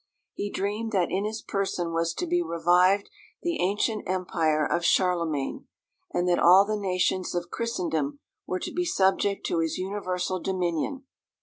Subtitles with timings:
[0.33, 3.07] He dreamed that in his person was to be revived
[3.43, 5.67] the ancient empire of Charlemagne,
[6.11, 8.17] and that all the nations of Christendom
[8.47, 11.03] were to be subject to his universal dominion.